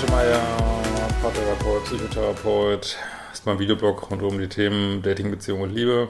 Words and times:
Schemeier, 0.00 0.40
Paartherapeut, 1.20 1.84
Psychotherapeut. 1.84 2.96
Das 3.28 3.40
ist 3.40 3.44
mein 3.44 3.58
Videoblog 3.58 4.10
rund 4.10 4.22
um 4.22 4.38
die 4.38 4.48
Themen 4.48 5.02
Dating, 5.02 5.30
Beziehung 5.30 5.60
und 5.60 5.74
Liebe. 5.74 6.08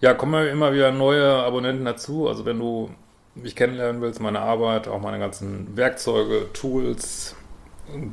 Ja, 0.00 0.14
kommen 0.14 0.48
immer 0.48 0.72
wieder 0.72 0.90
neue 0.90 1.34
Abonnenten 1.34 1.84
dazu. 1.84 2.28
Also 2.28 2.46
wenn 2.46 2.58
du 2.58 2.88
mich 3.34 3.56
kennenlernen 3.56 4.00
willst, 4.00 4.20
meine 4.20 4.40
Arbeit, 4.40 4.88
auch 4.88 5.02
meine 5.02 5.18
ganzen 5.18 5.76
Werkzeuge, 5.76 6.50
Tools, 6.54 7.36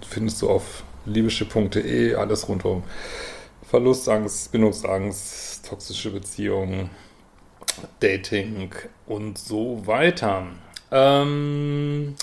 findest 0.10 0.42
du 0.42 0.50
auf 0.50 0.84
liebische.de 1.06 2.16
alles 2.16 2.50
rund 2.50 2.66
um 2.66 2.84
Verlustangst, 3.70 4.52
Bindungsangst, 4.52 5.70
toxische 5.70 6.12
Beziehungen, 6.12 6.90
Dating 8.02 8.72
und 9.08 9.38
so 9.38 9.88
weiter. 9.88 10.48
Ähm, 10.92 12.16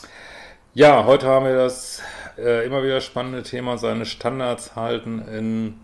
ja, 0.74 1.06
heute 1.06 1.26
haben 1.28 1.46
wir 1.46 1.56
das 1.56 2.02
äh, 2.38 2.64
immer 2.64 2.82
wieder 2.82 3.00
spannende 3.00 3.42
Thema, 3.42 3.78
seine 3.78 4.06
Standards 4.06 4.76
halten 4.76 5.20
in 5.28 5.74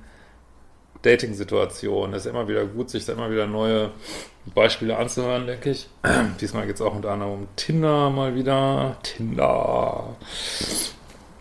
Dating-Situationen. 1.02 2.14
Es 2.14 2.24
ist 2.24 2.30
immer 2.30 2.48
wieder 2.48 2.64
gut, 2.64 2.90
sich 2.90 3.04
da 3.04 3.12
immer 3.12 3.30
wieder 3.30 3.46
neue 3.46 3.90
Beispiele 4.54 4.96
anzuhören, 4.96 5.46
denke 5.46 5.70
ich. 5.70 5.88
Diesmal 6.40 6.66
geht 6.66 6.76
es 6.76 6.82
auch 6.82 6.94
unter 6.94 7.10
anderem 7.10 7.32
um 7.32 7.48
Tinder 7.56 8.10
mal 8.10 8.34
wieder. 8.34 8.96
Tinder. 9.02 10.16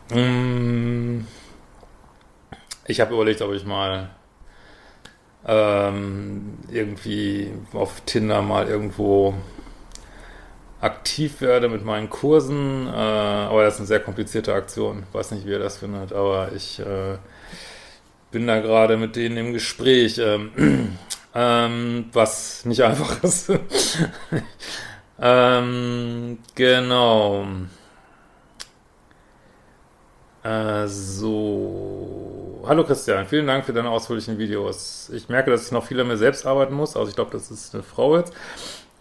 Mm. 0.09 1.21
Ich 2.85 2.99
habe 2.99 3.13
überlegt, 3.13 3.41
ob 3.41 3.53
ich 3.53 3.65
mal 3.65 4.09
ähm, 5.47 6.57
irgendwie 6.71 7.51
auf 7.73 8.01
Tinder 8.01 8.41
mal 8.41 8.67
irgendwo 8.67 9.33
aktiv 10.83 11.39
werde 11.41 11.69
mit 11.69 11.85
meinen 11.85 12.09
Kursen. 12.09 12.87
Äh, 12.87 12.91
aber 12.91 13.63
das 13.63 13.75
ist 13.75 13.79
eine 13.79 13.87
sehr 13.87 13.99
komplizierte 14.01 14.53
Aktion. 14.53 15.03
Ich 15.07 15.13
weiß 15.13 15.31
nicht, 15.31 15.45
wie 15.45 15.51
ihr 15.51 15.59
das 15.59 15.77
findet, 15.77 16.11
aber 16.13 16.51
ich 16.55 16.79
äh, 16.79 17.17
bin 18.31 18.45
da 18.47 18.59
gerade 18.59 18.97
mit 18.97 19.15
denen 19.15 19.37
im 19.37 19.53
Gespräch, 19.53 20.17
ähm, 20.19 20.97
ähm, 21.35 22.05
was 22.11 22.65
nicht 22.65 22.83
einfach 22.83 23.23
ist. 23.23 23.51
ähm, 25.19 26.39
genau. 26.53 27.47
Äh, 30.43 30.87
so. 30.87 32.65
Hallo 32.67 32.83
Christian, 32.85 33.25
vielen 33.27 33.47
Dank 33.47 33.65
für 33.65 33.73
deine 33.73 33.89
ausführlichen 33.89 34.37
Videos. 34.37 35.09
Ich 35.13 35.29
merke, 35.29 35.51
dass 35.51 35.65
ich 35.65 35.71
noch 35.71 35.85
viel 35.85 35.99
an 35.99 36.07
mir 36.07 36.17
selbst 36.17 36.45
arbeiten 36.45 36.73
muss. 36.73 36.97
Also 36.97 37.09
ich 37.09 37.15
glaube, 37.15 37.31
das 37.31 37.51
ist 37.51 37.73
eine 37.73 37.83
Frau 37.83 38.17
jetzt 38.17 38.33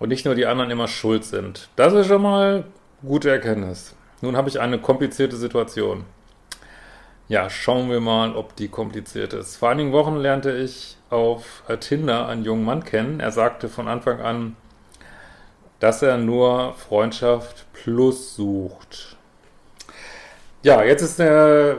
und 0.03 0.09
nicht 0.09 0.25
nur 0.25 0.35
die 0.35 0.47
anderen 0.47 0.73
immer 0.73 0.89
schuld 0.89 1.23
sind. 1.23 1.69
Das 1.77 1.93
ist 1.93 2.09
schon 2.09 2.23
mal 2.23 2.65
gute 3.07 3.31
Erkenntnis. 3.31 3.95
Nun 4.21 4.37
habe 4.37 4.49
ich 4.49 4.59
eine 4.59 4.81
komplizierte 4.81 5.37
Situation. 5.37 6.05
Ja, 7.29 7.49
schauen 7.49 7.89
wir 7.89 8.01
mal, 8.01 8.35
ob 8.35 8.57
die 8.57 8.67
kompliziert 8.67 9.33
ist. 9.33 9.59
Vor 9.59 9.69
einigen 9.69 9.93
Wochen 9.93 10.17
lernte 10.17 10.57
ich 10.57 10.97
auf 11.09 11.63
Tinder 11.79 12.27
einen 12.27 12.43
jungen 12.43 12.65
Mann 12.65 12.83
kennen. 12.83 13.21
Er 13.21 13.31
sagte 13.31 13.69
von 13.69 13.87
Anfang 13.87 14.21
an, 14.21 14.57
dass 15.79 16.03
er 16.03 16.19
nur 16.19 16.75
Freundschaft 16.75 17.67
plus 17.73 18.35
sucht. 18.35 19.17
Ja, 20.65 20.83
jetzt 20.83 21.03
ist 21.03 21.21
eine 21.21 21.77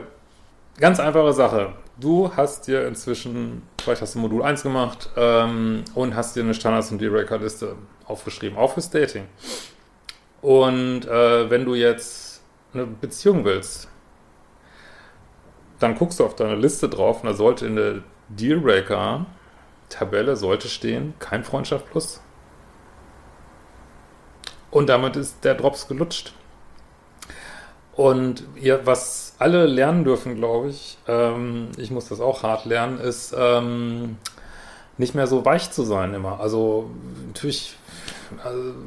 ganz 0.80 0.98
einfache 0.98 1.34
Sache. 1.34 1.74
Du 2.00 2.34
hast 2.34 2.68
dir 2.68 2.88
inzwischen, 2.88 3.64
vielleicht 3.82 4.00
hast 4.00 4.14
du 4.14 4.18
Modul 4.18 4.42
1 4.42 4.62
gemacht 4.62 5.10
ähm, 5.14 5.84
und 5.94 6.16
hast 6.16 6.36
dir 6.36 6.42
eine 6.42 6.54
Standards- 6.54 6.90
und 6.90 7.02
Dealbreaker-Liste 7.02 7.76
aufgeschrieben, 8.06 8.58
auch 8.58 8.74
fürs 8.74 8.90
Dating. 8.90 9.26
Und 10.42 11.06
äh, 11.06 11.48
wenn 11.50 11.64
du 11.64 11.74
jetzt 11.74 12.42
eine 12.72 12.86
Beziehung 12.86 13.44
willst, 13.44 13.88
dann 15.78 15.94
guckst 15.94 16.18
du 16.20 16.24
auf 16.24 16.36
deine 16.36 16.56
Liste 16.56 16.88
drauf 16.88 17.22
und 17.22 17.28
da 17.28 17.34
sollte 17.34 17.66
in 17.66 17.76
der 17.76 18.02
Dealbreaker-Tabelle 18.28 20.36
sollte 20.36 20.68
stehen, 20.68 21.14
kein 21.18 21.44
Freundschaft 21.44 21.90
plus. 21.90 22.22
Und 24.70 24.88
damit 24.88 25.16
ist 25.16 25.44
der 25.44 25.54
Drops 25.54 25.88
gelutscht. 25.88 26.32
Und 27.92 28.44
ihr, 28.56 28.86
was 28.86 29.34
alle 29.38 29.66
lernen 29.66 30.04
dürfen, 30.04 30.34
glaube 30.34 30.70
ich, 30.70 30.98
ähm, 31.06 31.68
ich 31.76 31.92
muss 31.92 32.08
das 32.08 32.20
auch 32.20 32.42
hart 32.42 32.64
lernen, 32.64 32.98
ist 32.98 33.32
ähm, 33.38 34.16
nicht 34.98 35.14
mehr 35.14 35.28
so 35.28 35.44
weich 35.44 35.70
zu 35.70 35.84
sein 35.84 36.12
immer. 36.12 36.40
Also 36.40 36.90
natürlich 37.26 37.76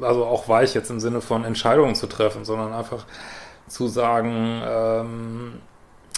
also 0.00 0.24
auch 0.24 0.48
weich 0.48 0.74
jetzt 0.74 0.90
im 0.90 1.00
Sinne 1.00 1.20
von 1.20 1.44
Entscheidungen 1.44 1.94
zu 1.94 2.06
treffen, 2.06 2.44
sondern 2.44 2.72
einfach 2.72 3.04
zu 3.66 3.86
sagen, 3.88 4.62
ähm, 4.64 5.52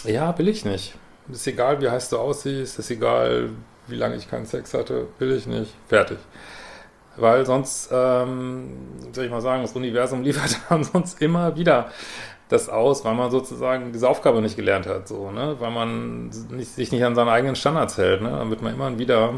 ja, 0.05 0.37
will 0.37 0.47
ich 0.47 0.65
nicht. 0.65 0.95
Ist 1.31 1.47
egal, 1.47 1.81
wie 1.81 1.89
heiß 1.89 2.09
du 2.09 2.17
aussiehst, 2.17 2.79
ist 2.79 2.89
egal, 2.89 3.49
wie 3.87 3.95
lange 3.95 4.15
ich 4.15 4.29
keinen 4.29 4.45
Sex 4.45 4.73
hatte, 4.73 5.07
will 5.19 5.31
ich 5.31 5.47
nicht, 5.47 5.73
fertig. 5.87 6.17
Weil 7.17 7.45
sonst, 7.45 7.89
ähm, 7.91 8.71
soll 9.11 9.25
ich 9.25 9.31
mal 9.31 9.41
sagen, 9.41 9.61
das 9.61 9.73
Universum 9.73 10.21
liefert 10.23 10.57
dann 10.69 10.83
sonst 10.83 11.21
immer 11.21 11.55
wieder 11.55 11.91
das 12.49 12.67
aus, 12.67 13.05
weil 13.05 13.13
man 13.13 13.31
sozusagen 13.31 13.93
diese 13.93 14.09
Aufgabe 14.09 14.41
nicht 14.41 14.57
gelernt 14.57 14.85
hat, 14.85 15.07
so, 15.07 15.31
ne? 15.31 15.55
Weil 15.59 15.71
man 15.71 16.29
nicht, 16.49 16.75
sich 16.75 16.91
nicht 16.91 17.03
an 17.03 17.15
seine 17.15 17.31
eigenen 17.31 17.55
Standards 17.55 17.97
hält, 17.97 18.21
ne? 18.21 18.29
Dann 18.29 18.49
wird 18.49 18.61
man 18.61 18.73
immer 18.73 18.99
wieder 18.99 19.35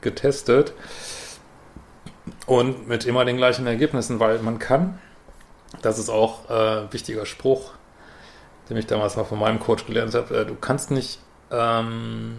getestet. 0.00 0.72
Und 2.46 2.88
mit 2.88 3.06
immer 3.06 3.24
den 3.24 3.36
gleichen 3.36 3.66
Ergebnissen, 3.66 4.20
weil 4.20 4.38
man 4.40 4.58
kann, 4.58 4.98
das 5.82 5.98
ist 5.98 6.10
auch 6.10 6.50
äh, 6.50 6.82
ein 6.82 6.92
wichtiger 6.92 7.26
Spruch, 7.26 7.72
den 8.68 8.76
ich 8.76 8.86
damals 8.86 9.16
mal 9.16 9.24
von 9.24 9.38
meinem 9.38 9.60
Coach 9.60 9.86
gelernt 9.86 10.14
habe, 10.14 10.36
äh, 10.36 10.46
du 10.46 10.54
kannst 10.54 10.90
nicht 10.90 11.20
ähm, 11.50 12.38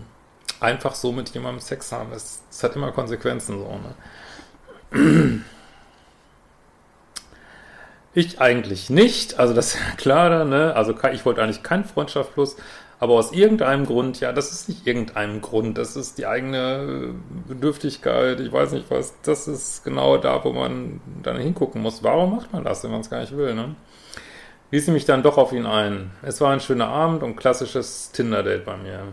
einfach 0.60 0.96
so 0.96 1.12
mit 1.12 1.30
jemandem 1.30 1.60
Sex 1.60 1.92
haben. 1.92 2.12
Es, 2.12 2.44
es 2.50 2.64
hat 2.64 2.76
immer 2.76 2.92
Konsequenzen 2.92 3.60
so. 3.60 3.80
Ne? 4.92 5.42
Ich 8.14 8.40
eigentlich 8.40 8.90
nicht, 8.90 9.40
also 9.40 9.54
das 9.54 9.74
ist 9.74 9.80
ja 9.80 9.96
klar, 9.98 10.46
ne? 10.46 10.74
Also 10.74 10.96
ich 11.12 11.26
wollte 11.26 11.44
eigentlich 11.44 11.64
kein 11.64 11.84
Freundschaft 11.84 12.34
plus, 12.34 12.56
aber 13.00 13.14
aus 13.14 13.32
irgendeinem 13.32 13.86
Grund, 13.86 14.20
ja, 14.22 14.32
das 14.32 14.52
ist 14.52 14.70
nicht 14.70 14.88
irgendeinem 14.88 15.42
Grund, 15.42 15.78
das 15.78 15.96
ist 15.96 16.18
die 16.18 16.26
eigene 16.26 17.16
Bedürftigkeit, 17.48 18.40
ich 18.40 18.52
weiß 18.52 18.72
nicht 18.72 18.90
was, 18.90 19.14
das 19.22 19.48
ist 19.48 19.84
genau 19.84 20.18
da, 20.18 20.44
wo 20.44 20.54
man 20.54 21.02
dann 21.22 21.38
hingucken 21.38 21.82
muss. 21.82 22.04
Warum 22.04 22.36
macht 22.36 22.54
man 22.54 22.64
das, 22.64 22.84
wenn 22.84 22.92
man 22.92 23.02
es 23.02 23.10
gar 23.10 23.20
nicht 23.20 23.36
will, 23.36 23.54
ne? 23.54 23.76
Ließ 24.72 24.88
mich 24.88 25.06
dann 25.06 25.24
doch 25.24 25.38
auf 25.38 25.54
ihn 25.54 25.66
ein. 25.66 26.12
Es 26.24 26.42
war 26.42 26.52
ein 26.52 26.60
schöner 26.60 26.88
Abend 26.88 27.22
und 27.22 27.36
klassisches 27.36 28.12
Tinder-Date 28.12 28.66
bei 28.66 28.78
mir. 28.78 29.04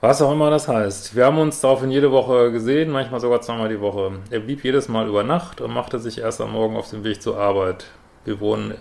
Was 0.00 0.22
auch 0.22 0.32
immer 0.32 0.50
das 0.50 0.66
heißt. 0.66 1.14
Wir 1.14 1.26
haben 1.26 1.38
uns 1.38 1.60
daraufhin 1.60 1.90
jede 1.90 2.10
Woche 2.10 2.50
gesehen, 2.52 2.90
manchmal 2.90 3.20
sogar 3.20 3.42
zweimal 3.42 3.68
die 3.68 3.80
Woche. 3.80 4.12
Er 4.30 4.40
blieb 4.40 4.64
jedes 4.64 4.88
Mal 4.88 5.06
über 5.06 5.22
Nacht 5.22 5.60
und 5.60 5.72
machte 5.72 5.98
sich 5.98 6.18
erst 6.18 6.40
am 6.40 6.52
Morgen 6.52 6.76
auf 6.76 6.88
den 6.90 7.04
Weg 7.04 7.22
zur 7.22 7.38
Arbeit. 7.38 7.86
Wir 8.24 8.40
wohnen 8.40 8.74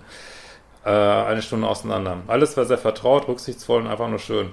äh, 0.85 0.89
eine 0.89 1.41
Stunde 1.41 1.67
auseinander. 1.67 2.17
Alles 2.27 2.55
war 2.57 2.65
sehr 2.65 2.77
vertraut, 2.77 3.27
rücksichtsvoll 3.27 3.81
und 3.81 3.87
einfach 3.87 4.07
nur 4.07 4.19
schön. 4.19 4.51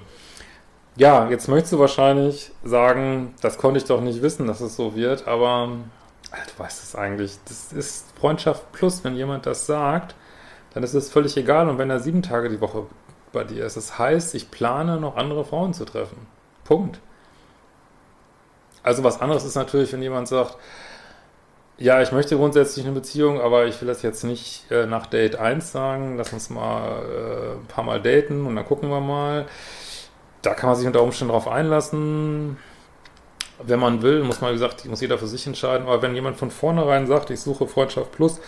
Ja, 0.95 1.29
jetzt 1.29 1.47
möchtest 1.47 1.73
du 1.73 1.79
wahrscheinlich 1.79 2.51
sagen, 2.63 3.35
das 3.41 3.57
konnte 3.59 3.77
ich 3.77 3.85
doch 3.85 4.01
nicht 4.01 4.21
wissen, 4.23 4.47
dass 4.47 4.61
es 4.61 4.75
so 4.75 4.95
wird, 4.95 5.27
aber 5.27 5.69
du 6.31 6.63
weißt 6.63 6.83
es 6.83 6.95
eigentlich. 6.95 7.37
Das 7.47 7.71
ist 7.71 8.17
Freundschaft 8.19 8.71
plus, 8.71 9.03
wenn 9.03 9.15
jemand 9.15 9.45
das 9.45 9.67
sagt, 9.67 10.15
dann 10.73 10.83
ist 10.83 10.95
es 10.95 11.11
völlig 11.11 11.37
egal. 11.37 11.69
Und 11.69 11.77
wenn 11.77 11.89
er 11.89 11.99
sieben 11.99 12.23
Tage 12.23 12.49
die 12.49 12.61
Woche 12.61 12.87
bei 13.31 13.43
dir 13.43 13.65
ist, 13.65 13.77
das 13.77 13.99
heißt, 13.99 14.33
ich 14.33 14.49
plane 14.49 14.99
noch 14.99 15.17
andere 15.17 15.45
Frauen 15.45 15.73
zu 15.73 15.85
treffen. 15.85 16.25
Punkt. 16.63 16.99
Also 18.81 19.03
was 19.03 19.21
anderes 19.21 19.43
ist 19.43 19.55
natürlich, 19.55 19.93
wenn 19.93 20.01
jemand 20.01 20.27
sagt, 20.27 20.57
ja, 21.79 22.01
ich 22.01 22.11
möchte 22.11 22.35
grundsätzlich 22.35 22.85
eine 22.85 22.95
Beziehung, 22.95 23.39
aber 23.39 23.67
ich 23.67 23.79
will 23.81 23.87
das 23.87 24.01
jetzt 24.01 24.23
nicht 24.23 24.69
äh, 24.71 24.87
nach 24.87 25.05
Date 25.05 25.35
1 25.35 25.71
sagen. 25.71 26.17
Lass 26.17 26.33
uns 26.33 26.49
mal 26.49 27.03
äh, 27.03 27.59
ein 27.59 27.67
paar 27.67 27.83
Mal 27.83 28.01
daten 28.01 28.45
und 28.47 28.55
dann 28.55 28.65
gucken 28.65 28.89
wir 28.89 28.99
mal. 28.99 29.45
Da 30.41 30.53
kann 30.55 30.69
man 30.69 30.75
sich 30.75 30.87
unter 30.87 31.03
Umständen 31.03 31.29
darauf 31.29 31.47
einlassen. 31.47 32.57
Wenn 33.61 33.79
man 33.79 34.01
will, 34.01 34.23
muss 34.23 34.41
man, 34.41 34.51
wie 34.51 34.55
gesagt, 34.55 34.85
muss 34.85 35.01
jeder 35.01 35.17
für 35.19 35.27
sich 35.27 35.45
entscheiden. 35.45 35.87
Aber 35.87 36.01
wenn 36.01 36.15
jemand 36.15 36.37
von 36.37 36.51
vornherein 36.51 37.05
sagt, 37.05 37.29
ich 37.29 37.41
suche 37.41 37.67
Freundschaft 37.67 38.11
plus, 38.11 38.39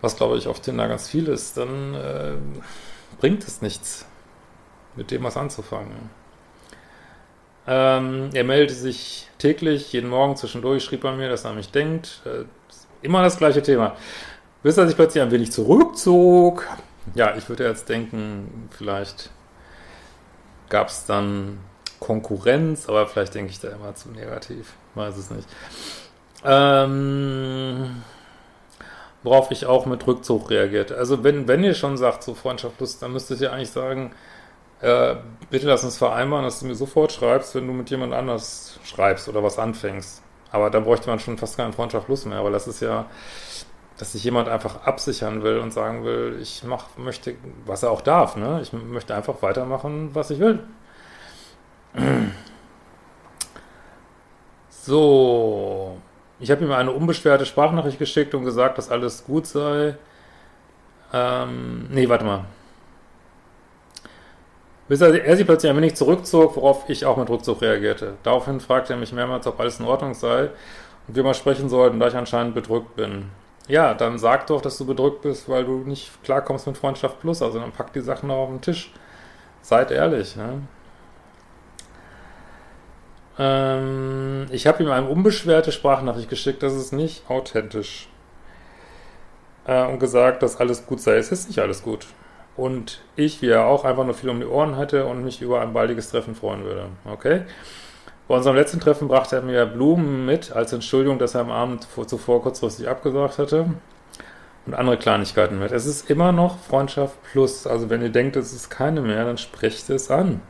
was 0.00 0.16
glaube 0.16 0.38
ich 0.38 0.48
auf 0.48 0.60
Tinder 0.60 0.88
ganz 0.88 1.08
viel 1.08 1.28
ist, 1.28 1.58
dann 1.58 1.94
äh, 1.94 2.32
bringt 3.18 3.44
es 3.44 3.60
nichts, 3.60 4.06
mit 4.96 5.10
dem 5.10 5.24
was 5.24 5.36
anzufangen. 5.36 6.19
Ähm, 7.66 8.30
er 8.32 8.44
meldete 8.44 8.74
sich 8.74 9.28
täglich, 9.38 9.92
jeden 9.92 10.10
Morgen 10.10 10.36
zwischendurch, 10.36 10.84
schrieb 10.84 11.04
er 11.04 11.12
mir, 11.12 11.28
dass 11.28 11.44
er 11.44 11.50
an 11.50 11.56
mich 11.56 11.70
denkt. 11.70 12.20
Äh, 12.24 12.44
immer 13.02 13.22
das 13.22 13.38
gleiche 13.38 13.62
Thema. 13.62 13.96
Bis 14.62 14.76
er 14.76 14.86
sich 14.86 14.96
plötzlich 14.96 15.22
ein 15.22 15.30
wenig 15.30 15.52
zurückzog. 15.52 16.66
Ja, 17.14 17.34
ich 17.36 17.48
würde 17.48 17.66
jetzt 17.66 17.88
denken, 17.88 18.68
vielleicht 18.70 19.30
gab 20.68 20.88
es 20.88 21.06
dann 21.06 21.58
Konkurrenz, 21.98 22.88
aber 22.88 23.06
vielleicht 23.06 23.34
denke 23.34 23.50
ich 23.50 23.60
da 23.60 23.68
immer 23.68 23.94
zu 23.94 24.10
negativ. 24.10 24.74
Weiß 24.94 25.16
es 25.16 25.30
nicht. 25.30 25.48
Ähm, 26.44 28.02
worauf 29.22 29.50
ich 29.50 29.66
auch 29.66 29.86
mit 29.86 30.06
Rückzug 30.06 30.50
reagierte. 30.50 30.96
Also 30.96 31.22
wenn, 31.22 31.46
wenn 31.48 31.62
ihr 31.62 31.74
schon 31.74 31.96
sagt, 31.96 32.22
so 32.22 32.34
freundschaftlos, 32.34 32.98
dann 32.98 33.12
müsstet 33.12 33.40
ihr 33.40 33.52
eigentlich 33.52 33.70
sagen, 33.70 34.12
äh, 34.80 35.16
bitte 35.50 35.66
lass 35.66 35.84
uns 35.84 35.98
vereinbaren, 35.98 36.44
dass 36.44 36.60
du 36.60 36.66
mir 36.66 36.74
sofort 36.74 37.12
schreibst, 37.12 37.54
wenn 37.54 37.66
du 37.66 37.72
mit 37.72 37.90
jemand 37.90 38.14
anders 38.14 38.78
schreibst 38.84 39.28
oder 39.28 39.42
was 39.42 39.58
anfängst. 39.58 40.22
Aber 40.52 40.70
dann 40.70 40.84
bräuchte 40.84 41.08
man 41.08 41.18
schon 41.18 41.38
fast 41.38 41.56
keinen 41.56 41.72
Freundschaft 41.72 42.08
mehr, 42.26 42.42
weil 42.42 42.52
das 42.52 42.66
ist 42.66 42.80
ja, 42.80 43.06
dass 43.98 44.12
sich 44.12 44.24
jemand 44.24 44.48
einfach 44.48 44.84
absichern 44.84 45.42
will 45.42 45.58
und 45.58 45.72
sagen 45.72 46.04
will, 46.04 46.38
ich 46.40 46.64
mach, 46.64 46.86
möchte, 46.96 47.34
was 47.66 47.82
er 47.82 47.90
auch 47.90 48.00
darf, 48.00 48.36
ne? 48.36 48.60
Ich 48.62 48.72
möchte 48.72 49.14
einfach 49.14 49.42
weitermachen, 49.42 50.10
was 50.14 50.30
ich 50.30 50.40
will. 50.40 50.60
So, 54.82 55.98
ich 56.40 56.50
habe 56.50 56.64
ihm 56.64 56.72
eine 56.72 56.90
unbeschwerte 56.90 57.44
Sprachnachricht 57.44 57.98
geschickt 57.98 58.34
und 58.34 58.44
gesagt, 58.44 58.78
dass 58.78 58.90
alles 58.90 59.24
gut 59.24 59.46
sei. 59.46 59.94
Ähm, 61.12 61.86
nee, 61.90 62.08
warte 62.08 62.24
mal. 62.24 62.46
Bis 64.90 65.00
er, 65.00 65.36
sich 65.36 65.46
plötzlich 65.46 65.70
ein 65.70 65.76
wenig 65.76 65.94
zurückzog, 65.94 66.56
worauf 66.56 66.88
ich 66.88 67.06
auch 67.06 67.16
mit 67.16 67.30
Rückzug 67.30 67.62
reagierte. 67.62 68.14
Daraufhin 68.24 68.58
fragte 68.58 68.94
er 68.94 68.98
mich 68.98 69.12
mehrmals, 69.12 69.46
ob 69.46 69.60
alles 69.60 69.78
in 69.78 69.86
Ordnung 69.86 70.14
sei 70.14 70.50
und 71.06 71.14
wir 71.14 71.22
mal 71.22 71.34
sprechen 71.34 71.68
sollten, 71.68 72.00
da 72.00 72.08
ich 72.08 72.16
anscheinend 72.16 72.56
bedrückt 72.56 72.96
bin. 72.96 73.30
Ja, 73.68 73.94
dann 73.94 74.18
sag 74.18 74.48
doch, 74.48 74.60
dass 74.60 74.78
du 74.78 74.86
bedrückt 74.86 75.22
bist, 75.22 75.48
weil 75.48 75.64
du 75.64 75.84
nicht 75.84 76.10
klarkommst 76.24 76.66
mit 76.66 76.76
Freundschaft 76.76 77.20
Plus. 77.20 77.40
Also 77.40 77.60
dann 77.60 77.70
pack 77.70 77.92
die 77.92 78.00
Sachen 78.00 78.30
noch 78.30 78.38
auf 78.38 78.48
den 78.48 78.62
Tisch. 78.62 78.92
Seid 79.62 79.92
ehrlich. 79.92 80.34
Ne? 80.34 80.62
Ähm, 83.38 84.48
ich 84.50 84.66
habe 84.66 84.82
ihm 84.82 84.90
eine 84.90 85.06
unbeschwerte 85.06 85.70
Sprachnachricht 85.70 86.28
geschickt, 86.28 86.64
das 86.64 86.74
ist 86.74 86.92
nicht 86.92 87.30
authentisch. 87.30 88.08
Äh, 89.68 89.86
und 89.86 90.00
gesagt, 90.00 90.42
dass 90.42 90.56
alles 90.56 90.84
gut 90.84 91.00
sei. 91.00 91.14
Es 91.14 91.30
ist 91.30 91.46
nicht 91.46 91.60
alles 91.60 91.84
gut. 91.84 92.08
Und 92.56 93.00
ich, 93.16 93.42
wie 93.42 93.48
er 93.48 93.64
auch, 93.64 93.84
einfach 93.84 94.04
nur 94.04 94.14
viel 94.14 94.28
um 94.28 94.40
die 94.40 94.46
Ohren 94.46 94.76
hatte 94.76 95.06
und 95.06 95.24
mich 95.24 95.40
über 95.40 95.60
ein 95.60 95.72
baldiges 95.72 96.10
Treffen 96.10 96.34
freuen 96.34 96.64
würde. 96.64 96.86
Okay? 97.04 97.42
Bei 98.28 98.36
unserem 98.36 98.56
letzten 98.56 98.80
Treffen 98.80 99.08
brachte 99.08 99.36
er 99.36 99.42
mir 99.42 99.66
Blumen 99.66 100.24
mit, 100.26 100.52
als 100.52 100.72
Entschuldigung, 100.72 101.18
dass 101.18 101.34
er 101.34 101.40
am 101.40 101.50
Abend 101.50 101.88
zuvor 102.06 102.42
kurzfristig 102.42 102.88
abgesagt 102.88 103.38
hatte. 103.38 103.66
Und 104.66 104.74
andere 104.74 104.98
Kleinigkeiten 104.98 105.58
mit. 105.58 105.72
Es 105.72 105.86
ist 105.86 106.10
immer 106.10 106.32
noch 106.32 106.58
Freundschaft 106.58 107.16
plus. 107.32 107.66
Also 107.66 107.88
wenn 107.88 108.02
ihr 108.02 108.10
denkt, 108.10 108.36
es 108.36 108.52
ist 108.52 108.68
keine 108.68 109.00
mehr, 109.00 109.24
dann 109.24 109.38
sprecht 109.38 109.88
es 109.90 110.10
an. 110.10 110.42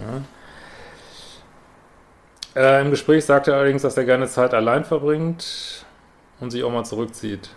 Ja? 0.00 0.22
Äh, 2.60 2.82
Im 2.82 2.90
Gespräch 2.90 3.24
sagt 3.24 3.48
er 3.48 3.54
allerdings, 3.54 3.82
dass 3.82 3.96
er 3.96 4.04
gerne 4.04 4.26
Zeit 4.28 4.54
allein 4.54 4.84
verbringt 4.84 5.84
und 6.40 6.50
sich 6.50 6.64
auch 6.64 6.72
mal 6.72 6.84
zurückzieht. 6.84 7.50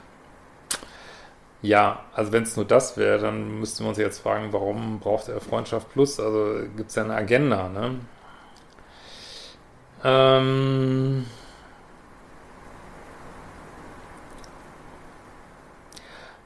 Ja, 1.67 2.05
also 2.13 2.31
wenn 2.31 2.43
es 2.43 2.55
nur 2.55 2.63
das 2.65 2.95
wäre, 2.95 3.19
dann 3.19 3.59
müssten 3.59 3.83
wir 3.83 3.89
uns 3.89 3.97
jetzt 3.97 4.19
fragen, 4.19 4.53
warum 4.53 4.99
braucht 4.99 5.27
er 5.27 5.41
Freundschaft 5.41 5.91
Plus? 5.91 6.17
Also 6.17 6.61
gibt 6.77 6.89
es 6.91 6.95
ja 6.95 7.03
eine 7.03 7.13
Agenda, 7.15 7.67
ne? 7.67 7.99
Ähm 10.03 11.25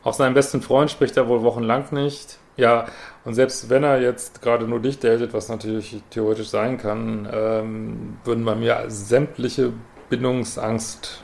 Auf 0.04 0.16
seinen 0.16 0.34
besten 0.34 0.64
Freund 0.64 0.90
spricht 0.90 1.16
er 1.18 1.28
wohl 1.28 1.44
wochenlang 1.44 1.86
nicht. 1.92 2.40
Ja, 2.58 2.88
und 3.24 3.36
selbst 3.36 3.70
wenn 3.70 3.84
er 3.84 4.02
jetzt 4.02 4.42
gerade 4.42 4.68
nur 4.68 4.80
dich 4.80 4.98
datet, 4.98 5.34
was 5.36 5.50
natürlich 5.50 6.02
theoretisch 6.10 6.50
sein 6.50 6.80
kann, 6.80 7.30
ähm, 7.32 8.18
würden 8.24 8.44
bei 8.44 8.56
mir 8.56 8.86
sämtliche 8.88 9.72
Bindungsangst, 10.10 11.24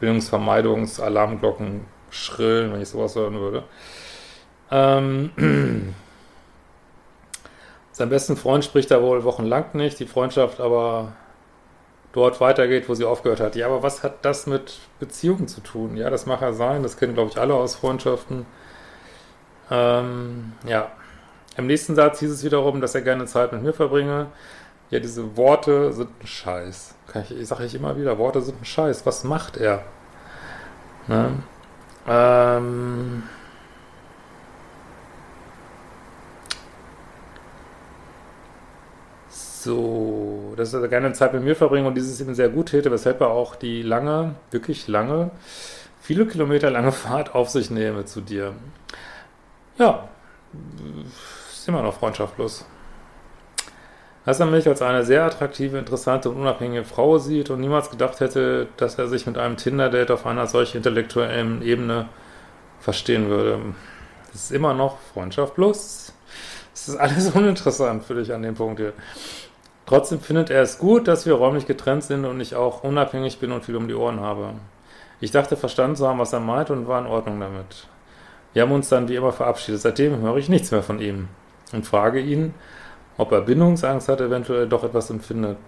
Bindungsvermeidungs-, 0.00 1.00
Alarmglocken 1.00 1.82
schrillen, 2.16 2.72
wenn 2.72 2.80
ich 2.80 2.88
sowas 2.88 3.14
hören 3.14 3.38
würde. 3.40 3.64
Ähm, 4.70 5.30
sein 7.92 8.08
besten 8.08 8.36
Freund 8.36 8.64
spricht 8.64 8.90
er 8.90 9.02
wohl 9.02 9.24
wochenlang 9.24 9.66
nicht, 9.74 9.98
die 9.98 10.06
Freundschaft 10.06 10.60
aber 10.60 11.12
dort 12.12 12.40
weitergeht, 12.40 12.88
wo 12.88 12.94
sie 12.94 13.04
aufgehört 13.04 13.40
hat. 13.40 13.56
Ja, 13.56 13.66
aber 13.66 13.82
was 13.82 14.02
hat 14.02 14.24
das 14.24 14.46
mit 14.46 14.78
Beziehungen 14.98 15.48
zu 15.48 15.60
tun? 15.60 15.96
Ja, 15.96 16.08
das 16.10 16.26
mag 16.26 16.40
ja 16.40 16.52
sein, 16.52 16.82
das 16.82 16.96
kennen, 16.96 17.14
glaube 17.14 17.30
ich, 17.30 17.38
alle 17.38 17.54
aus 17.54 17.76
Freundschaften. 17.76 18.46
Ähm, 19.70 20.52
ja. 20.66 20.90
Im 21.56 21.66
nächsten 21.66 21.94
Satz 21.94 22.20
hieß 22.20 22.30
es 22.30 22.44
wiederum, 22.44 22.80
dass 22.80 22.94
er 22.94 23.02
gerne 23.02 23.26
Zeit 23.26 23.52
mit 23.52 23.62
mir 23.62 23.72
verbringe. 23.72 24.26
Ja, 24.90 25.00
diese 25.00 25.36
Worte 25.36 25.92
sind 25.92 26.10
ein 26.22 26.26
Scheiß. 26.26 26.94
Kann 27.06 27.24
ich 27.28 27.48
sage 27.48 27.64
ich 27.64 27.74
immer 27.74 27.96
wieder, 27.96 28.18
Worte 28.18 28.40
sind 28.40 28.60
ein 28.60 28.64
Scheiß. 28.64 29.04
Was 29.06 29.24
macht 29.24 29.56
er? 29.56 29.84
Ne? 31.08 31.42
Ähm 32.08 33.24
so, 39.66 40.54
dass 40.56 40.72
er 40.72 40.86
gerne 40.88 41.12
Zeit 41.12 41.34
mit 41.34 41.42
mir 41.42 41.56
verbringe 41.56 41.88
und 41.88 41.94
dieses 41.94 42.20
ihm 42.20 42.34
sehr 42.34 42.48
gut 42.48 42.68
täte, 42.68 42.90
weshalb 42.90 43.20
er 43.20 43.28
auch 43.28 43.56
die 43.56 43.82
lange, 43.82 44.36
wirklich 44.50 44.86
lange, 44.86 45.30
viele 46.00 46.26
Kilometer 46.26 46.70
lange 46.70 46.92
Fahrt 46.92 47.34
auf 47.34 47.50
sich 47.50 47.70
nehme 47.70 48.04
zu 48.04 48.20
dir. 48.20 48.54
Ja, 49.78 50.08
ist 51.52 51.68
immer 51.68 51.82
noch 51.82 51.94
freundschaftlos. 51.94 52.64
Dass 54.26 54.40
er 54.40 54.46
mich 54.46 54.68
als 54.68 54.82
eine 54.82 55.04
sehr 55.04 55.24
attraktive, 55.24 55.78
interessante 55.78 56.28
und 56.28 56.36
unabhängige 56.36 56.84
Frau 56.84 57.18
sieht 57.18 57.48
und 57.48 57.60
niemals 57.60 57.90
gedacht 57.90 58.18
hätte, 58.18 58.66
dass 58.76 58.98
er 58.98 59.06
sich 59.06 59.24
mit 59.24 59.38
einem 59.38 59.56
Tinder-Date 59.56 60.10
auf 60.10 60.26
einer 60.26 60.48
solch 60.48 60.74
intellektuellen 60.74 61.62
Ebene 61.62 62.08
verstehen 62.80 63.28
würde. 63.28 63.60
Das 64.32 64.42
ist 64.42 64.52
immer 64.52 64.74
noch 64.74 64.98
Freundschaft 65.14 65.54
plus. 65.54 66.12
Das 66.72 66.88
ist 66.88 66.96
alles 66.96 67.30
uninteressant 67.34 68.04
für 68.04 68.14
dich 68.14 68.34
an 68.34 68.42
dem 68.42 68.56
Punkt 68.56 68.80
hier. 68.80 68.92
Trotzdem 69.86 70.18
findet 70.18 70.50
er 70.50 70.62
es 70.62 70.78
gut, 70.78 71.06
dass 71.06 71.24
wir 71.24 71.34
räumlich 71.34 71.66
getrennt 71.66 72.02
sind 72.02 72.24
und 72.24 72.40
ich 72.40 72.56
auch 72.56 72.82
unabhängig 72.82 73.38
bin 73.38 73.52
und 73.52 73.64
viel 73.64 73.76
um 73.76 73.86
die 73.86 73.94
Ohren 73.94 74.18
habe. 74.18 74.54
Ich 75.20 75.30
dachte, 75.30 75.56
verstanden 75.56 75.94
zu 75.94 76.08
haben, 76.08 76.18
was 76.18 76.32
er 76.32 76.40
meint 76.40 76.70
und 76.70 76.88
war 76.88 77.00
in 77.00 77.06
Ordnung 77.06 77.38
damit. 77.38 77.86
Wir 78.52 78.62
haben 78.62 78.72
uns 78.72 78.88
dann 78.88 79.08
wie 79.08 79.14
immer 79.14 79.32
verabschiedet. 79.32 79.80
Seitdem 79.80 80.20
höre 80.20 80.36
ich 80.36 80.48
nichts 80.48 80.72
mehr 80.72 80.82
von 80.82 80.98
ihm 80.98 81.28
und 81.72 81.86
frage 81.86 82.18
ihn, 82.18 82.54
ob 83.18 83.32
er 83.32 83.40
Bindungsangst 83.42 84.08
hat, 84.08 84.20
eventuell 84.20 84.68
doch 84.68 84.84
etwas 84.84 85.10
empfindet. 85.10 85.58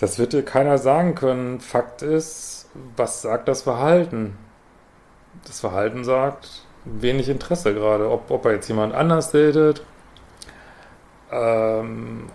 Das 0.00 0.18
wird 0.18 0.32
dir 0.32 0.44
keiner 0.44 0.78
sagen 0.78 1.14
können. 1.14 1.60
Fakt 1.60 2.02
ist, 2.02 2.68
was 2.96 3.22
sagt 3.22 3.46
das 3.48 3.62
Verhalten? 3.62 4.36
Das 5.46 5.60
Verhalten 5.60 6.04
sagt 6.04 6.64
wenig 6.84 7.28
Interesse 7.28 7.72
gerade. 7.74 8.10
Ob, 8.10 8.30
ob 8.30 8.44
er 8.44 8.52
jetzt 8.52 8.68
jemand 8.68 8.94
anders 8.94 9.30
datet. 9.30 9.82
Ähm, 11.30 12.28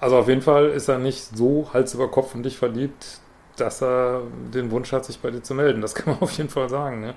also 0.00 0.18
auf 0.18 0.28
jeden 0.28 0.42
Fall 0.42 0.70
ist 0.70 0.88
er 0.88 0.98
nicht 0.98 1.36
so 1.36 1.68
Hals 1.72 1.94
über 1.94 2.10
Kopf 2.10 2.34
in 2.34 2.42
dich 2.42 2.56
verliebt, 2.56 3.20
dass 3.56 3.82
er 3.82 4.22
den 4.54 4.70
Wunsch 4.70 4.92
hat, 4.92 5.04
sich 5.04 5.20
bei 5.20 5.30
dir 5.30 5.42
zu 5.42 5.54
melden. 5.54 5.82
Das 5.82 5.94
kann 5.94 6.14
man 6.14 6.22
auf 6.22 6.32
jeden 6.32 6.48
Fall 6.48 6.68
sagen. 6.68 7.00
Ne? 7.00 7.14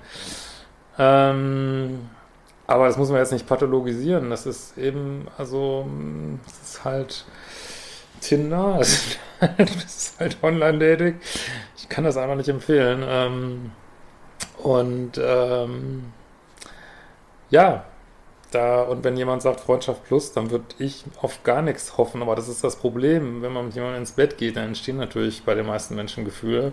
Ähm, 0.98 2.10
aber 2.66 2.86
das 2.86 2.96
muss 2.96 3.10
man 3.10 3.18
jetzt 3.18 3.32
nicht 3.32 3.46
pathologisieren. 3.46 4.30
Das 4.30 4.46
ist 4.46 4.78
eben, 4.78 5.28
also, 5.36 5.86
das 6.46 6.70
ist 6.70 6.84
halt 6.84 7.24
Tinder, 8.20 8.78
das 9.58 9.84
ist 9.84 10.20
halt 10.20 10.38
Online-Dating. 10.42 11.20
Ich 11.76 11.88
kann 11.88 12.04
das 12.04 12.16
einfach 12.16 12.36
nicht 12.36 12.48
empfehlen. 12.48 13.04
Ähm, 13.06 13.70
und 14.62 15.20
ähm, 15.22 16.12
ja, 17.50 17.84
da, 18.50 18.82
und 18.82 19.04
wenn 19.04 19.16
jemand 19.16 19.42
sagt 19.42 19.60
Freundschaft 19.60 20.04
plus, 20.04 20.32
dann 20.32 20.50
würde 20.50 20.64
ich 20.78 21.04
auf 21.20 21.42
gar 21.42 21.60
nichts 21.60 21.98
hoffen. 21.98 22.22
Aber 22.22 22.34
das 22.36 22.48
ist 22.48 22.64
das 22.64 22.76
Problem. 22.76 23.42
Wenn 23.42 23.52
man 23.52 23.66
mit 23.66 23.74
jemandem 23.74 24.00
ins 24.00 24.12
Bett 24.12 24.38
geht, 24.38 24.56
dann 24.56 24.68
entstehen 24.68 24.96
natürlich 24.96 25.44
bei 25.44 25.54
den 25.54 25.66
meisten 25.66 25.94
Menschen 25.96 26.24
Gefühle. 26.24 26.72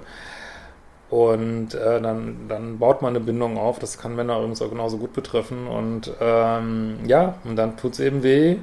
Und 1.12 1.74
äh, 1.74 2.02
dann, 2.02 2.48
dann 2.48 2.80
baut 2.80 3.02
man 3.02 3.10
eine 3.10 3.20
Bindung 3.20 3.58
auf. 3.58 3.80
Das 3.80 3.98
kann 3.98 4.16
Männer 4.16 4.38
übrigens 4.38 4.62
auch 4.62 4.70
genauso 4.70 4.98
gut 4.98 5.12
betreffen. 5.12 5.68
Und 5.68 6.10
ähm, 6.22 7.00
ja, 7.06 7.36
und 7.44 7.58
dann 7.58 7.76
tut 7.76 7.94
es 7.94 8.00
eben 8.00 8.24
weh, 8.24 8.58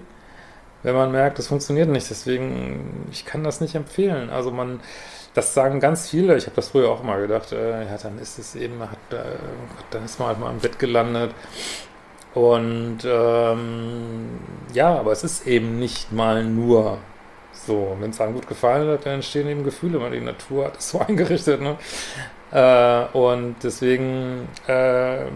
wenn 0.82 0.94
man 0.94 1.12
merkt, 1.12 1.38
das 1.38 1.48
funktioniert 1.48 1.90
nicht. 1.90 2.08
Deswegen, 2.08 3.06
ich 3.12 3.26
kann 3.26 3.44
das 3.44 3.60
nicht 3.60 3.74
empfehlen. 3.74 4.30
Also 4.30 4.50
man, 4.50 4.80
das 5.34 5.52
sagen 5.52 5.78
ganz 5.78 6.08
viele. 6.08 6.38
Ich 6.38 6.46
habe 6.46 6.56
das 6.56 6.70
früher 6.70 6.90
auch 6.90 7.02
mal 7.02 7.20
gedacht. 7.20 7.52
Äh, 7.52 7.84
ja, 7.84 7.98
dann 8.02 8.18
ist 8.18 8.38
es 8.38 8.54
eben, 8.56 8.80
hat, 8.80 8.98
äh, 9.10 9.36
dann 9.90 10.06
ist 10.06 10.18
man 10.18 10.28
halt 10.28 10.40
mal 10.40 10.50
im 10.50 10.58
Bett 10.58 10.78
gelandet. 10.78 11.32
Und 12.32 13.00
ähm, 13.04 14.38
ja, 14.72 14.98
aber 14.98 15.12
es 15.12 15.22
ist 15.22 15.46
eben 15.46 15.78
nicht 15.78 16.12
mal 16.12 16.44
nur 16.44 16.96
so. 17.52 17.94
Wenn 18.00 18.10
es 18.10 18.20
einem 18.22 18.34
gut 18.34 18.46
gefallen 18.46 18.88
hat, 18.88 19.04
dann 19.04 19.14
entstehen 19.14 19.48
eben 19.48 19.64
Gefühle, 19.64 20.00
weil 20.00 20.12
die 20.12 20.20
Natur 20.20 20.66
hat 20.66 20.78
es 20.78 20.90
so 20.90 20.98
eingerichtet. 21.06 21.60
Ne? 21.60 21.76
Äh, 22.50 23.04
und 23.12 23.56
deswegen 23.62 24.48
äh, 24.66 25.26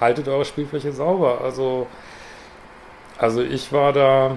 haltet 0.00 0.28
eure 0.28 0.44
Spielfläche 0.44 0.92
sauber. 0.92 1.40
Also, 1.42 1.86
also 3.18 3.42
ich 3.42 3.72
war 3.72 3.92
da 3.92 4.36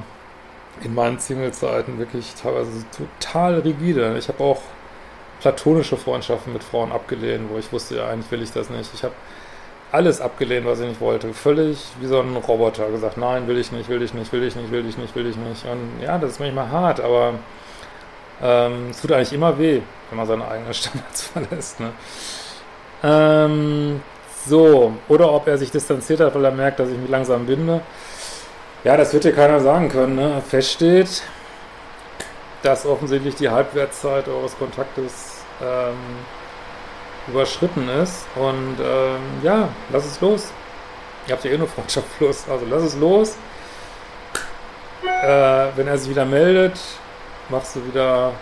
in 0.83 0.95
meinen 0.95 1.19
Single-Zeiten 1.19 1.99
wirklich 1.99 2.33
teilweise 2.35 2.85
total 2.91 3.59
rigide. 3.59 4.15
Ich 4.17 4.27
habe 4.27 4.43
auch 4.43 4.61
platonische 5.41 5.97
Freundschaften 5.97 6.53
mit 6.53 6.63
Frauen 6.63 6.91
abgelehnt, 6.91 7.49
wo 7.51 7.57
ich 7.57 7.71
wusste, 7.73 7.97
ja, 7.97 8.07
eigentlich 8.07 8.31
will 8.31 8.41
ich 8.41 8.51
das 8.51 8.69
nicht. 8.69 8.91
Ich 8.93 9.03
habe 9.03 9.13
alles 9.91 10.21
abgelehnt, 10.21 10.65
was 10.65 10.79
ich 10.79 10.87
nicht 10.87 11.01
wollte. 11.01 11.33
Völlig 11.33 11.83
wie 11.99 12.07
so 12.07 12.19
ein 12.21 12.35
Roboter 12.35 12.89
gesagt, 12.89 13.17
nein, 13.17 13.47
will 13.47 13.57
ich 13.57 13.71
nicht, 13.71 13.89
will 13.89 14.01
ich 14.01 14.13
nicht, 14.13 14.31
will 14.31 14.43
ich 14.43 14.55
nicht, 14.55 14.71
will 14.71 14.87
ich 14.87 14.97
nicht, 14.97 15.15
will 15.15 15.27
ich 15.27 15.35
nicht. 15.35 15.65
Und 15.65 16.01
ja, 16.01 16.17
das 16.17 16.33
ist 16.33 16.39
manchmal 16.39 16.69
hart, 16.69 16.99
aber 16.99 17.33
ähm, 18.41 18.87
es 18.89 19.01
tut 19.01 19.11
eigentlich 19.11 19.33
immer 19.33 19.57
weh, 19.57 19.81
wenn 20.09 20.17
man 20.17 20.27
seine 20.27 20.47
eigenen 20.47 20.73
Standards 20.73 21.23
verlässt. 21.33 21.79
Ne? 21.79 21.91
Ähm, 23.03 24.01
so, 24.45 24.93
oder 25.07 25.31
ob 25.31 25.47
er 25.47 25.57
sich 25.57 25.71
distanziert 25.71 26.19
hat, 26.19 26.33
weil 26.33 26.45
er 26.45 26.51
merkt, 26.51 26.79
dass 26.79 26.89
ich 26.89 26.97
mich 26.97 27.09
langsam 27.09 27.45
binde. 27.45 27.81
Ja, 28.83 28.97
das 28.97 29.13
wird 29.13 29.23
dir 29.23 29.33
keiner 29.33 29.59
sagen 29.59 29.89
können. 29.89 30.15
Ne? 30.15 30.41
Fest 30.47 30.71
steht, 30.71 31.21
dass 32.63 32.85
offensichtlich 32.85 33.35
die 33.35 33.49
Halbwertszeit 33.49 34.27
eures 34.27 34.57
Kontaktes 34.57 35.43
ähm, 35.61 35.95
überschritten 37.27 37.87
ist. 37.89 38.25
Und 38.35 38.77
ähm, 38.79 39.21
ja, 39.43 39.69
lass 39.91 40.05
es 40.05 40.19
los. 40.21 40.51
Ihr 41.27 41.33
habt 41.33 41.43
ja 41.45 41.51
eh 41.51 41.57
nur 41.57 41.67
Freundschaftfluss, 41.67 42.45
also 42.49 42.65
lass 42.67 42.83
es 42.83 42.95
los. 42.95 43.35
Äh, 45.03 45.67
wenn 45.75 45.87
er 45.87 45.97
sich 45.99 46.09
wieder 46.09 46.25
meldet, 46.25 46.79
machst 47.49 47.75
du 47.75 47.85
wieder, 47.85 48.33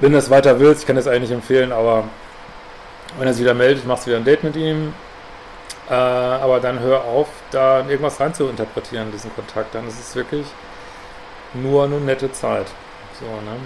wenn 0.00 0.12
du 0.12 0.18
es 0.18 0.30
weiter 0.30 0.58
willst, 0.60 0.82
ich 0.82 0.86
kann 0.86 0.96
das 0.96 1.06
eigentlich 1.06 1.30
empfehlen, 1.30 1.72
aber 1.72 2.04
wenn 3.18 3.26
er 3.26 3.34
sich 3.34 3.42
wieder 3.42 3.54
meldet, 3.54 3.86
machst 3.86 4.06
du 4.06 4.10
wieder 4.10 4.18
ein 4.18 4.24
Date 4.24 4.44
mit 4.44 4.56
ihm. 4.56 4.94
Äh, 5.88 5.94
aber 5.94 6.60
dann 6.60 6.80
hör 6.80 7.04
auf, 7.04 7.28
da 7.50 7.80
irgendwas 7.80 8.18
rein 8.18 8.32
zu 8.34 8.48
interpretieren, 8.48 9.12
diesen 9.12 9.34
Kontakt. 9.34 9.74
Dann 9.74 9.86
ist 9.86 10.00
es 10.00 10.16
wirklich 10.16 10.46
nur 11.52 11.84
eine 11.84 12.00
nette 12.00 12.32
Zeit. 12.32 12.66
So, 13.20 13.26
ne? 13.26 13.56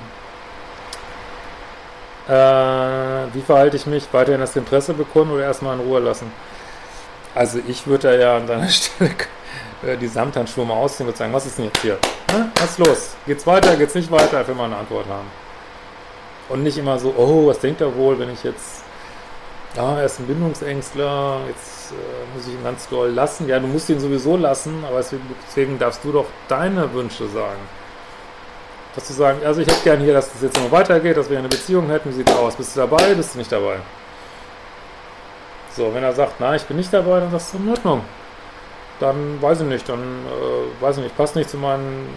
Äh, 2.29 3.35
wie 3.35 3.41
verhalte 3.41 3.77
ich 3.77 3.87
mich? 3.87 4.07
Weiterhin 4.13 4.41
das 4.41 4.57
Interesse 4.57 4.95
bekunden 4.95 5.33
oder 5.33 5.45
erstmal 5.45 5.79
in 5.79 5.87
Ruhe 5.87 6.01
lassen? 6.01 6.31
Also 7.35 7.61
ich 7.67 7.87
würde 7.87 8.09
da 8.09 8.15
ja 8.15 8.37
an 8.37 8.47
deiner 8.47 8.69
Stelle 8.69 9.11
äh, 9.87 9.97
die 9.97 10.09
Samthandschuhe 10.09 10.67
mal 10.67 10.75
ausziehen 10.75 11.09
und 11.09 11.17
sagen, 11.17 11.33
was 11.33 11.47
ist 11.47 11.59
denn 11.59 11.67
jetzt 11.67 11.81
hier? 11.81 11.99
Ne? 12.33 12.51
Was 12.57 12.71
ist 12.71 12.79
los? 12.79 13.17
Geht's 13.27 13.47
weiter, 13.47 13.77
geht's 13.77 13.95
nicht 13.95 14.11
weiter? 14.11 14.39
Einfach 14.39 14.55
mal 14.55 14.65
eine 14.65 14.77
Antwort 14.77 15.07
haben. 15.09 15.27
Und 16.49 16.63
nicht 16.63 16.79
immer 16.79 16.99
so, 16.99 17.15
oh, 17.17 17.47
was 17.47 17.59
denkt 17.59 17.81
er 17.81 17.95
wohl, 17.95 18.19
wenn 18.19 18.33
ich 18.33 18.43
jetzt, 18.45 18.83
ja, 19.77 19.99
er 19.99 20.05
ist 20.05 20.19
ein 20.19 20.27
Bindungsängstler, 20.27 21.41
jetzt 21.49 21.93
äh, 21.93 22.37
muss 22.37 22.47
ich 22.47 22.55
ihn 22.55 22.65
ganz 22.65 22.89
doll 22.89 23.11
lassen. 23.11 23.49
Ja, 23.49 23.59
du 23.59 23.67
musst 23.67 23.89
ihn 23.91 24.01
sowieso 24.01 24.37
lassen, 24.37 24.85
aber 24.87 25.03
deswegen 25.47 25.79
darfst 25.79 26.05
du 26.05 26.13
doch 26.13 26.27
deine 26.49 26.93
Wünsche 26.95 27.29
sagen 27.29 27.61
dass 28.99 29.07
du 29.07 29.15
sagen, 29.15 29.39
also 29.45 29.61
ich 29.61 29.69
hätte 29.69 29.85
gerne 29.85 30.03
hier, 30.03 30.13
dass 30.13 30.33
das 30.33 30.43
jetzt 30.43 30.61
noch 30.61 30.73
weitergeht, 30.73 31.17
dass 31.17 31.31
wir 31.31 31.39
eine 31.39 31.49
Beziehung 31.49 31.89
hätten, 31.89 32.11
wie 32.11 32.15
sieht 32.15 32.31
aus? 32.33 32.57
Bist 32.57 32.75
du 32.75 32.81
dabei, 32.81 33.15
bist 33.15 33.35
du 33.35 33.39
nicht 33.39 33.53
dabei? 33.53 33.77
So, 35.77 35.95
wenn 35.95 36.03
er 36.03 36.13
sagt, 36.13 36.41
nein, 36.41 36.57
ich 36.57 36.65
bin 36.65 36.77
nicht 36.77 36.93
dabei, 36.93 37.21
dann 37.21 37.31
sagst 37.31 37.55
du, 37.55 37.59
in 37.59 37.69
Ordnung. 37.69 38.05
Dann 39.01 39.41
weiß 39.41 39.61
ich 39.61 39.67
nicht, 39.67 39.89
dann 39.89 40.01
äh, 40.01 40.83
weiß 40.83 40.99
ich 40.99 41.05
nicht, 41.05 41.17
passt 41.17 41.37
nicht 41.37 41.51
zu 41.51 41.57
meinen, 41.57 42.09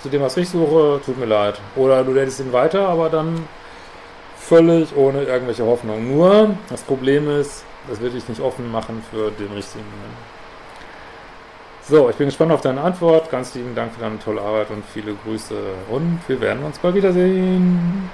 zu 0.00 0.08
dem, 0.08 0.22
was 0.22 0.36
ich 0.36 0.48
suche, 0.48 1.00
tut 1.04 1.18
mir 1.18 1.26
leid. 1.26 1.60
Oder 1.76 2.02
du 2.02 2.12
lädst 2.12 2.40
ihn 2.40 2.52
weiter, 2.52 2.88
aber 2.88 3.08
dann 3.08 3.46
völlig 4.36 4.96
ohne 4.96 5.22
irgendwelche 5.22 5.64
Hoffnung. 5.64 6.16
Nur, 6.16 6.56
das 6.68 6.82
Problem 6.82 7.30
ist, 7.30 7.64
das 7.88 8.00
will 8.00 8.14
ich 8.14 8.28
nicht 8.28 8.40
offen 8.40 8.70
machen 8.70 9.02
für 9.10 9.30
den 9.30 9.52
richtigen. 9.52 9.84
So, 11.88 12.10
ich 12.10 12.16
bin 12.16 12.26
gespannt 12.26 12.50
auf 12.50 12.60
deine 12.60 12.80
Antwort. 12.80 13.30
Ganz 13.30 13.54
lieben 13.54 13.74
Dank 13.76 13.94
für 13.94 14.00
deine 14.00 14.18
tolle 14.18 14.40
Arbeit 14.40 14.70
und 14.70 14.84
viele 14.92 15.14
Grüße. 15.24 15.54
Und 15.88 16.18
wir 16.26 16.40
werden 16.40 16.64
uns 16.64 16.78
bald 16.80 16.96
wiedersehen. 16.96 18.10